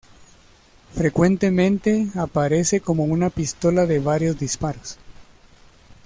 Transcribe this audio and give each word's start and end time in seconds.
Frecuentemente 0.95 2.07
aparece 2.15 2.81
como 2.81 3.03
una 3.03 3.29
pistola 3.29 3.85
de 3.85 3.99
varios 3.99 4.39
disparos. 4.39 4.97